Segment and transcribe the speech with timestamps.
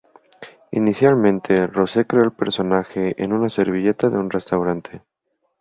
[0.71, 5.03] Inicialmente Rose creó el personaje en una servilleta de un restaurante.